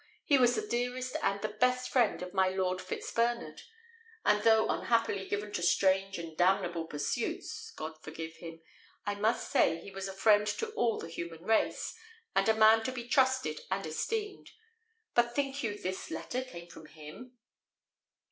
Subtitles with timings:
[0.25, 3.61] He was the dearest and the best friend of my Lord Fitzbernard;
[4.25, 8.63] and though unhappily given to strange and damnable pursuits God forgive him!
[9.05, 11.95] I must say he was a friend to all the human race,
[12.35, 14.49] and a man to be trusted and esteemed.
[15.13, 17.37] But think you this letter came from him?"